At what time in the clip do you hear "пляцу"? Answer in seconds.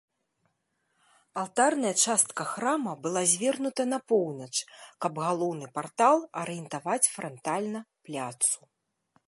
8.09-8.59